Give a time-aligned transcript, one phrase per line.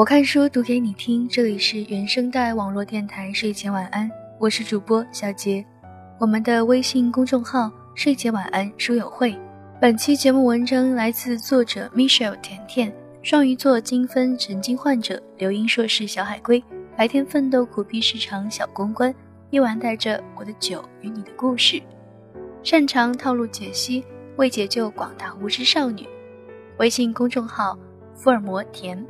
[0.00, 5.62] 我看书读给你听，这里是原声带网络电台睡前晚安，我是主播小杰。
[6.18, 9.38] 我们的微信公众号睡前晚安书友会。
[9.78, 16.64] 本期节目文章来自作者 Michelle 甜甜，双鱼座精分神经患者，留英硕士小海龟，
[16.96, 19.14] 白天奋斗苦逼市场小公关，
[19.50, 21.78] 夜晚带着我的酒与你的故事，
[22.62, 24.02] 擅长套路解析，
[24.36, 26.08] 为解救广大无知少女。
[26.78, 27.78] 微信公众号
[28.14, 29.06] 福尔摩甜。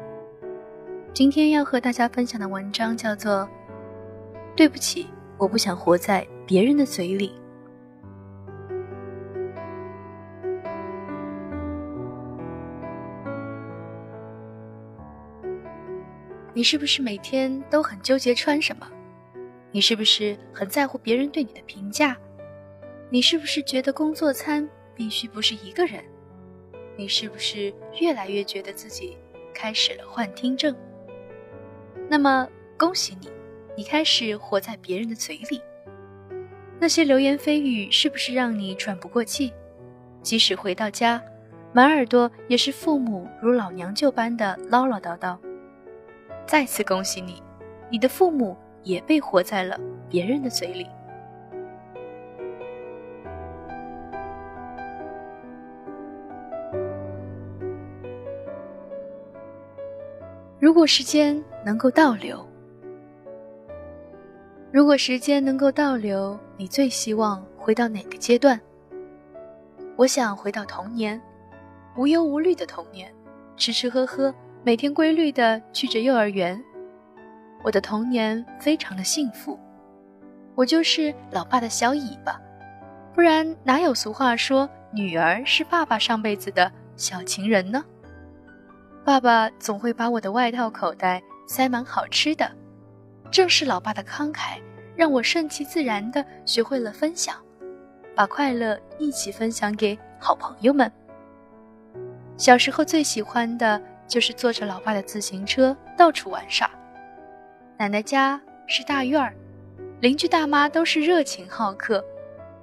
[1.13, 3.41] 今天要和大家分享的文章叫做
[4.57, 7.29] 《对不起，我不想活在别人的嘴里》。
[16.55, 18.89] 你是不是每天都很纠结穿什么？
[19.73, 22.17] 你是不是很在乎别人对你的评价？
[23.11, 26.03] 你是不是觉得工作餐必须不是一个人？
[26.97, 29.19] 你是不是越来越觉得自己
[29.53, 30.75] 开始了幻听症？
[32.13, 32.45] 那么
[32.77, 33.29] 恭喜你，
[33.77, 35.63] 你开始活在别人的嘴里。
[36.81, 39.53] 那些流言蜚语是不是让你喘不过气？
[40.21, 41.23] 即使回到家，
[41.73, 45.39] 满耳朵也是父母如老娘舅般的唠唠叨叨。
[46.49, 47.41] 再次恭喜你，
[47.89, 50.89] 你的父母也被活在了别人的嘴里。
[60.59, 62.47] 如果时间能够倒流，
[64.73, 68.59] 如果时间能够倒流，你最希望回到哪个阶段？
[69.97, 71.21] 我想回到童年，
[71.97, 73.13] 无忧无虑的童年，
[73.57, 76.59] 吃吃喝喝，每天规律的去着幼儿园。
[77.63, 79.59] 我的童年非常的幸福，
[80.55, 82.41] 我就是老爸的小尾巴，
[83.13, 87.85] 不然哪有俗话说女儿是爸爸上辈子的小情人呢？
[89.05, 92.49] 爸爸总会把我的外套口袋塞满好吃的，
[93.29, 94.61] 正是老爸的慷慨，
[94.95, 97.35] 让我顺其自然地学会了分享，
[98.15, 100.89] 把快乐一起分享给好朋友们。
[102.37, 106.71] 小时候最喜欢的就是坐着老爸的自行车到处玩耍。
[107.77, 109.35] 奶奶家是大院儿，
[110.01, 112.01] 邻居大妈都是热情好客，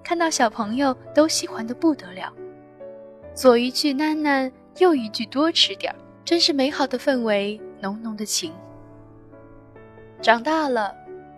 [0.02, 2.32] 看到小朋友都喜欢的不得了，
[3.34, 6.00] 左一句囡囡，右一句多吃点儿。
[6.24, 8.54] 真是美好的氛围，浓浓的情。
[10.20, 10.94] 长大了，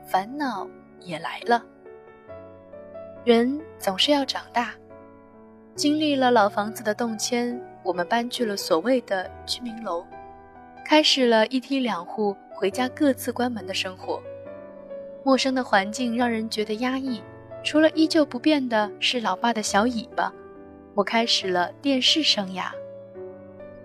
[0.08, 0.68] 烦恼
[1.02, 1.62] 也来了。
[3.26, 4.74] 人总是要长大，
[5.76, 10.06] 经历了老房子的动迁，我们搬去了所谓的居民楼，
[10.86, 14.22] 开始了一梯两户回家各自关门的生活。
[15.24, 17.22] 陌生的环境让人觉得压抑，
[17.64, 20.34] 除了依旧不变的是老爸的小尾巴，
[20.96, 22.72] 我开始了电视生涯。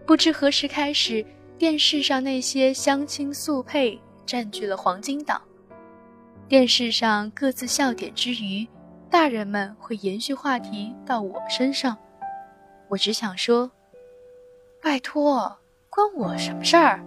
[0.07, 1.27] 不知何时开始，
[1.59, 5.41] 电视上那些相亲速配占据了黄金档。
[6.49, 8.67] 电视上各自笑点之余，
[9.11, 11.97] 大人们会延续话题到我身上。
[12.89, 13.71] 我只想说：
[14.83, 15.59] 拜托，
[15.89, 17.01] 关我什么事儿？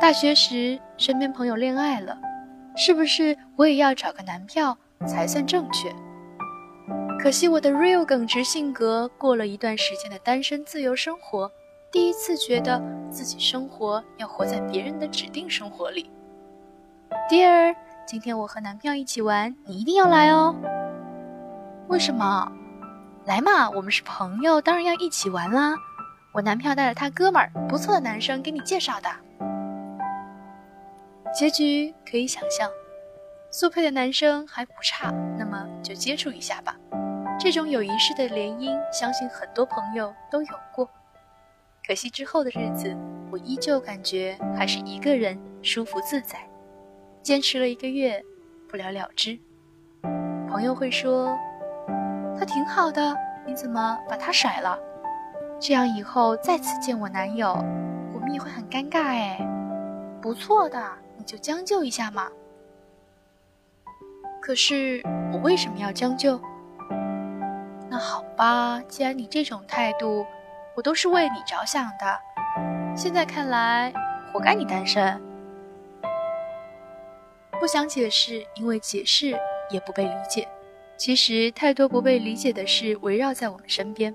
[0.00, 2.18] 大学时身边朋友恋爱了，
[2.76, 5.94] 是不是我也要找个男票才算正确？
[7.18, 11.50] 可惜我的 real 耿直性格，过了一段时间的单身自由生活，
[11.96, 12.78] 第一次觉得
[13.10, 16.10] 自己生活要活在别人的指定生活里。
[17.30, 17.74] Dear，
[18.06, 20.54] 今天我和男票一起玩，你一定要来哦。
[21.88, 22.52] 为什么？
[23.24, 25.74] 来嘛，我们是朋友，当然要一起玩啦。
[26.32, 29.08] 我男票带着他哥们儿，不错的男生给你介绍的。
[31.32, 32.68] 结局可以想象，
[33.50, 36.76] 速配的男生还不差，那么就接触一下吧。
[37.40, 40.86] 这种有仪式的联姻，相信很多朋友都有过。
[41.86, 42.96] 可惜之后的日子，
[43.30, 46.36] 我依旧感觉还是一个人舒服自在。
[47.22, 48.20] 坚持了一个月，
[48.68, 49.38] 不了了之。
[50.48, 51.38] 朋友会说
[52.36, 53.14] ：“他挺好的，
[53.46, 54.76] 你怎么把他甩了？
[55.60, 57.52] 这样以后再次见我男友，
[58.12, 59.38] 我们也会很尴尬哎。
[60.20, 62.28] 不错的，你就将就一下嘛。”
[64.42, 65.00] 可是
[65.32, 66.40] 我为什么要将就？
[67.88, 70.26] 那好吧，既然你这种态度，
[70.76, 72.94] 我都是为你着想的。
[72.94, 73.92] 现在看来，
[74.30, 75.18] 活该你单身。
[77.58, 79.34] 不想解释，因为解释
[79.70, 80.46] 也不被理解。
[80.98, 84.14] 其实，太多不被理解的事围绕在我们身边。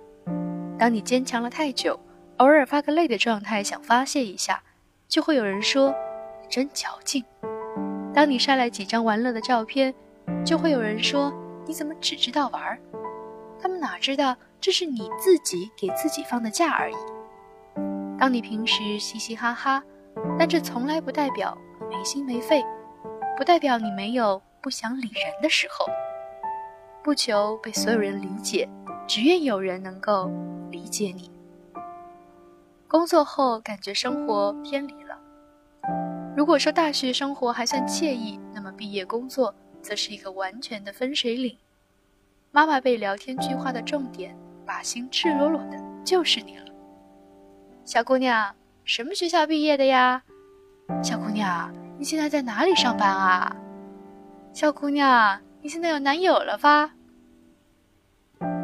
[0.77, 1.99] 当你坚强了太久，
[2.37, 4.61] 偶尔发个累的状态想发泄一下，
[5.07, 5.89] 就会有人说
[6.43, 7.25] 你真矫情。
[8.13, 9.93] 当你晒来几张玩乐的照片，
[10.45, 11.33] 就会有人说
[11.65, 12.79] 你怎么只知道玩儿。
[13.59, 16.95] 他们哪知道这是你自己给自己放的假而已。
[18.19, 19.83] 当你平时嘻嘻哈哈，
[20.37, 21.57] 但这从来不代表
[21.89, 22.63] 没心没肺，
[23.35, 25.87] 不代表你没有不想理人的时候。
[27.03, 28.69] 不求被所有人理解，
[29.07, 30.31] 只愿有人能够
[30.69, 31.31] 理解你。
[32.87, 35.17] 工作后感觉生活偏离了。
[36.37, 41.57] 如果说大学生活还算惬意，那么毕业工作则是一个完全的分水岭。
[42.51, 44.37] 妈妈被聊天句话的重点，
[44.71, 46.65] 把心赤裸裸的就是你了。
[47.83, 50.23] 小姑娘，什么学校毕业的呀？
[51.03, 53.53] 小姑娘，你现在在哪里上班啊？
[54.53, 55.37] 小姑娘。
[55.61, 56.91] 你现在有男友了吧？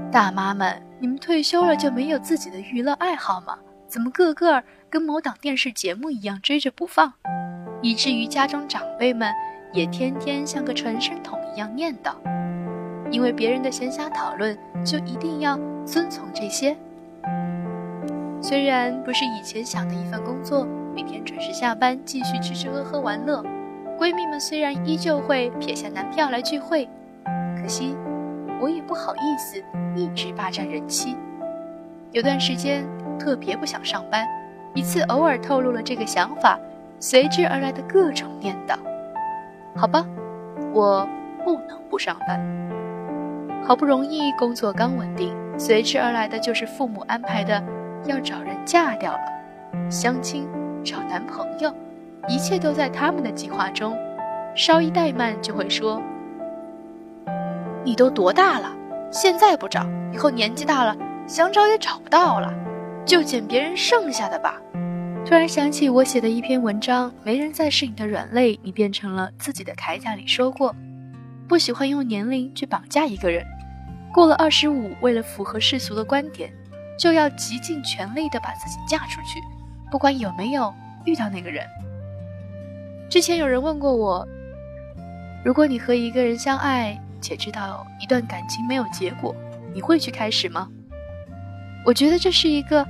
[0.09, 3.59] 大妈们，你们退休了就没有自己的娱乐爱好吗？
[3.85, 7.11] 怎么个个跟某档电视节目一样追着不放，
[7.81, 9.33] 以至于家中长辈们
[9.73, 12.15] 也天天像个传声筒一样念叨？
[13.11, 16.75] 因为别人的闲暇讨论，就一定要遵从这些？
[18.41, 23.41] 虽然不是以前想的一份工作，每天准时下班，继续吃吃喝喝玩乐。
[23.97, 26.87] 闺蜜们虽然依旧会撇下男票来聚会，
[27.55, 27.95] 可惜
[28.61, 29.63] 我也不好意思
[29.95, 31.15] 一直霸占人气。
[32.11, 32.85] 有段时间
[33.17, 34.27] 特别不想上班，
[34.73, 36.59] 一次偶尔透露了这个想法，
[36.99, 38.75] 随之而来的各种念叨。
[39.73, 40.05] 好吧，
[40.73, 41.07] 我
[41.45, 42.39] 不能不上班。
[43.65, 47.63] 好不容易工作刚稳定，随之而来的就是父母安排的
[48.05, 50.47] 要找人嫁掉了，相亲
[50.83, 51.73] 找男朋友。
[52.29, 53.97] 一切都在他们的计划中，
[54.55, 56.01] 稍一怠慢就会说
[57.85, 58.75] ：“你都多大了？
[59.11, 60.95] 现在不找，以后年纪大了
[61.25, 62.53] 想找也找不到了，
[63.05, 64.61] 就捡别人剩下的吧。”
[65.25, 70.75] 突然想起我写的一篇文章《没人再是你的软肋》，你变成了自己的铠甲里说过，
[71.47, 73.45] 不喜欢用年龄去绑架一个人。
[74.13, 76.51] 过了二十五，为了符合世俗的观点，
[76.97, 79.39] 就要极尽全力的把自己嫁出去，
[79.91, 80.73] 不管有没有
[81.05, 81.65] 遇到那个人。
[83.09, 84.27] 之前有人问过我，
[85.45, 89.35] 如果你和一个人相爱，且知道一段感情没有结果，
[89.73, 90.67] 你会去开始吗？
[91.85, 92.85] 我觉得这是一个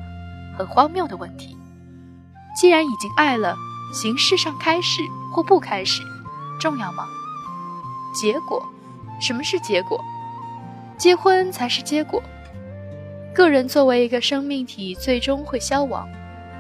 [0.57, 1.57] 很荒谬的问题。
[2.55, 3.55] 既然已经爱了，
[3.93, 5.01] 形式上开始
[5.33, 6.01] 或不开始，
[6.59, 7.05] 重要吗？
[8.19, 8.65] 结果，
[9.21, 10.03] 什么是结果？
[10.97, 12.21] 结婚才是结果。
[13.33, 16.09] 个人作为一个生命体，最终会消亡。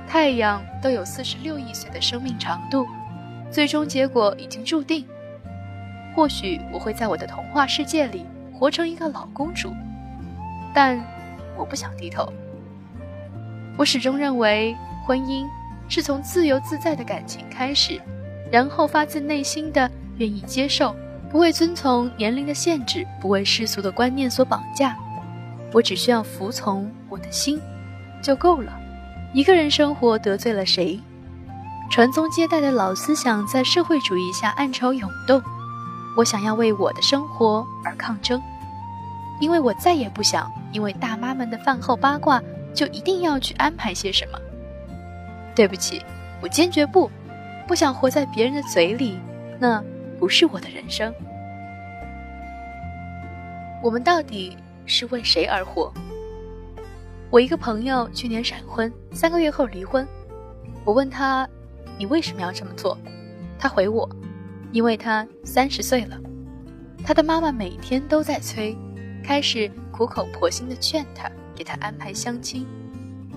[0.07, 2.85] 太阳都有四十六亿岁的生命长度。
[3.49, 5.05] 最终结果已经注定，
[6.15, 9.73] 或许我会在我的童话世界里活成一个老公主，
[10.73, 11.01] 但
[11.57, 12.31] 我不想低头。
[13.77, 14.75] 我始终认为，
[15.05, 15.45] 婚姻
[15.87, 18.01] 是从自由自在的感情开始，
[18.51, 20.93] 然后发自内心的愿意接受，
[21.29, 24.97] 不会遵从年龄的限制，不为世俗的观念所绑架。
[25.73, 27.59] 我只需要服从我的心，
[28.21, 28.71] 就够了。
[29.33, 30.99] 一个人生活得罪了谁？
[31.89, 35.41] 传宗接代的老思想在社会主义下暗潮涌动，
[36.15, 38.41] 我想要为我的生活而抗争，
[39.39, 42.41] 因为我再也不想因为大妈们的饭后八卦
[42.73, 44.39] 就一定要去安排些什么。
[45.55, 46.01] 对不起，
[46.41, 47.09] 我坚决不，
[47.67, 49.17] 不想活在别人的嘴里，
[49.59, 49.83] 那
[50.19, 51.13] 不是我的人生。
[53.83, 55.93] 我们到底是为谁而活？
[57.29, 60.07] 我一个朋友去年闪婚，三个月后离婚，
[60.83, 61.47] 我问他。
[61.99, 62.95] 你为什么要这么做？
[63.57, 64.07] 他回我，
[64.71, 66.15] 因为他三十岁了，
[67.03, 68.77] 他的妈妈每天都在催，
[69.23, 72.67] 开始苦口婆心的劝他给他安排相亲，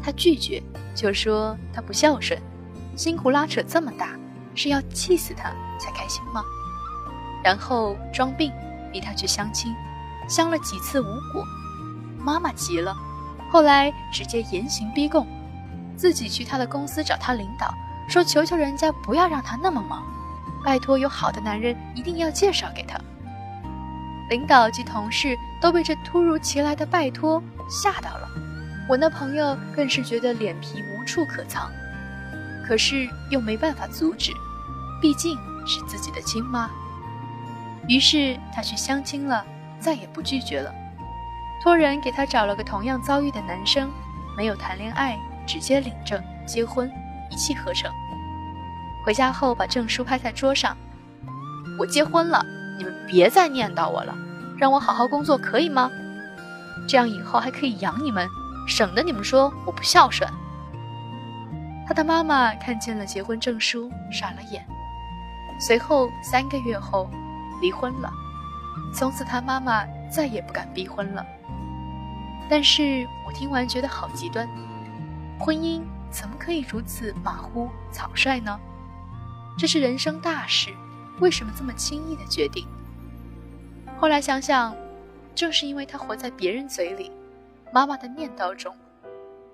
[0.02, 0.62] 他拒绝，
[0.94, 2.38] 就说他不孝顺，
[2.96, 4.10] 辛苦拉扯这么大，
[4.54, 5.44] 是要气死他
[5.78, 6.42] 才开心吗？
[7.42, 8.52] 然后装病
[8.92, 9.74] 逼他去相亲，
[10.28, 11.44] 相了几次无果，
[12.18, 12.96] 妈妈急了，
[13.50, 15.26] 后来直接严刑逼供，
[15.96, 17.72] 自己去他的公司找他领导。
[18.08, 20.02] 说：“求求人家不要让他那么忙，
[20.64, 22.98] 拜托有好的男人一定要介绍给他。”
[24.28, 28.28] 领导及同事都被这突如其来的拜托吓到了，
[28.88, 31.70] 我那朋友更是觉得脸皮无处可藏，
[32.66, 34.32] 可是又没办法阻止，
[35.00, 36.68] 毕竟是自己的亲妈。
[37.88, 39.44] 于是他去相亲了，
[39.78, 40.72] 再也不拒绝了，
[41.62, 43.90] 托人给他找了个同样遭遇的男生，
[44.36, 46.90] 没有谈恋爱，直接领证结婚。
[47.30, 47.88] 一气呵成。
[49.06, 50.76] 回家后把证书拍在桌上，
[51.78, 52.44] 我结婚了，
[52.76, 54.12] 你们别再念叨我了，
[54.58, 55.88] 让我好好工作可以吗？
[56.88, 58.28] 这样以后还可以养你们，
[58.66, 60.28] 省得你们说我不孝顺。
[61.86, 64.66] 他的妈妈看见了结婚证书，傻了眼。
[65.60, 67.08] 随后三个月后，
[67.60, 68.12] 离婚了。
[68.94, 71.24] 从此他妈妈再也不敢逼婚了。
[72.48, 74.48] 但是我听完觉得好极端，
[75.38, 75.82] 婚姻。
[76.12, 78.58] 怎么可以如此马虎草率呢？
[79.56, 80.74] 这是人生大事，
[81.20, 82.66] 为什么这么轻易的决定？
[83.96, 84.74] 后来想想，
[85.36, 87.12] 正是因为他活在别人嘴里、
[87.72, 88.74] 妈妈的念叨中，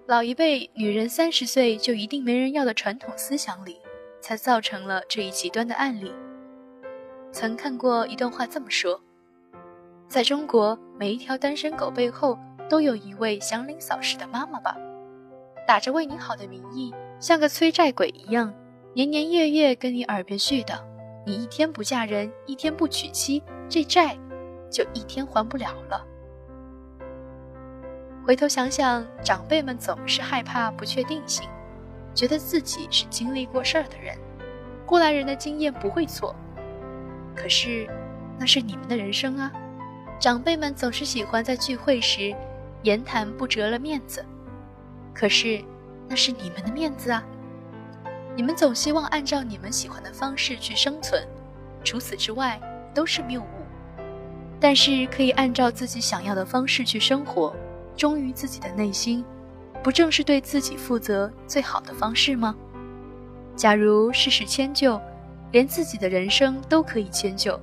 [0.07, 3.77] 老一辈女人三十岁就一定没人要的传统思想里，
[4.23, 6.11] 才造成了这一极端的案例。
[7.33, 9.01] 曾看过一段话这么说：
[10.09, 14.77] 在中国，每一条单身狗背后都有一位祥林嫂式的妈妈吧，
[15.67, 18.53] 打着为你好的名义，像个催债鬼一样，
[18.95, 20.79] 年年月月跟你耳边絮叨，
[21.25, 24.17] 你一天不嫁人，一天不娶妻，这债。
[24.69, 26.05] 就一天还不了了。
[28.27, 31.49] 回头想想，长辈们总是害怕不确定性，
[32.13, 34.19] 觉得自己是经历过事儿的人，
[34.85, 36.35] 过来人的经验不会错。
[37.37, 37.87] 可是，
[38.39, 39.53] 那是你们的人生啊！
[40.19, 42.35] 长辈们总是喜欢在聚会时
[42.83, 44.25] 言谈不折了面子，
[45.15, 45.63] 可是，
[46.09, 47.23] 那是你们的面子啊！
[48.35, 51.23] 你们总希望按照你们喜欢的方式去生存，
[51.85, 52.59] 除此之外
[52.95, 53.47] 都是谬误。
[54.59, 57.55] 但是可以按照自己想要的方式去生活，
[57.95, 59.23] 忠于自己的内心，
[59.83, 62.57] 不正是对自己负责最好的方式吗？
[63.55, 65.01] 假如事事迁就，
[65.57, 67.59] 连自己的人生都可以迁就，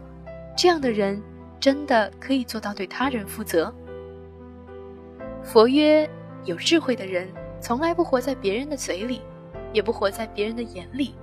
[0.57, 1.21] 这样的人
[1.59, 3.71] 真的可以做到对他人负责？
[5.43, 6.09] 佛曰：
[6.43, 7.31] 有智慧的人
[7.61, 9.21] 从来不活在别人的嘴里，
[9.71, 11.13] 也不活在别人的眼里。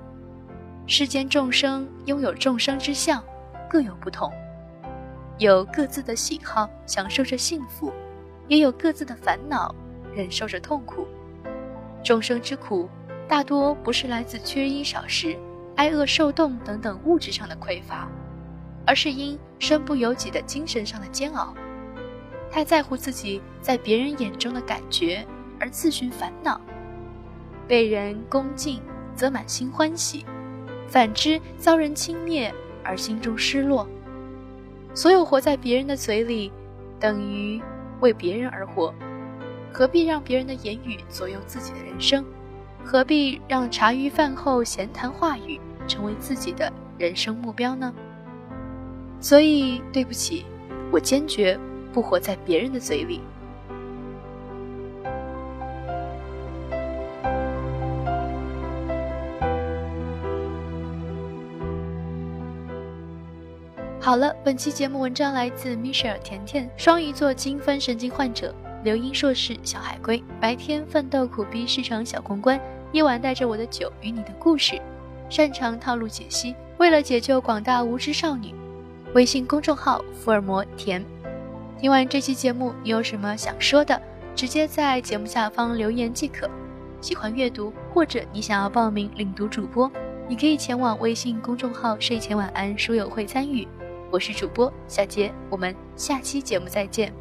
[0.86, 3.20] 世间众生拥有众生之相，
[3.68, 4.32] 各有不同。
[5.38, 7.90] 有各自的喜好，享受着幸福；
[8.46, 9.74] 也有各自的烦恼，
[10.14, 11.04] 忍受着痛苦。
[12.04, 12.88] 众生之苦，
[13.26, 15.36] 大多不是来自缺衣少食、
[15.80, 18.06] 挨饿受冻等等物质上的匮乏，
[18.86, 21.54] 而是因身不由己的精神上的煎熬。
[22.50, 25.26] 太在乎自己在别人眼中的感觉
[25.58, 26.60] 而自寻烦恼，
[27.66, 28.82] 被人恭敬
[29.14, 30.26] 则满心欢喜，
[30.86, 32.52] 反之遭人轻蔑
[32.84, 33.88] 而心中失落。
[34.92, 36.52] 所有活在别人的嘴里，
[36.98, 37.58] 等于
[38.00, 38.92] 为别人而活，
[39.72, 42.22] 何必让别人的言语左右自己的人生？
[42.84, 45.58] 何必让茶余饭后闲谈话语
[45.90, 47.92] 成为自己的人生目标呢？
[49.20, 50.46] 所以，对不起，
[50.92, 51.58] 我坚决
[51.92, 53.20] 不活在别人的嘴里。
[64.00, 72.58] 好了，本期节目文章来自 Michelle 甜甜，双鱼座精分神经患者，留英硕士小海龟，白天奋斗苦逼市场小公关，
[72.92, 74.80] 夜晚带着我的酒与你的故事，
[75.30, 78.52] 擅长套路解析，为了解救广大无知少女。
[79.14, 81.04] 微信公众号福尔摩甜。
[81.78, 84.00] 听完这期节目，你有什么想说的，
[84.34, 86.50] 直接在节目下方留言即可。
[87.00, 89.90] 喜欢阅读或者你想要报名领读主播，
[90.28, 93.66] 你可以前往微信公众号睡前晚安书友会参与。
[94.10, 97.19] 我是主播小杰，我们下期节目再见。